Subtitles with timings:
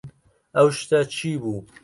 [0.55, 1.57] ئەو شتە چی بوو؟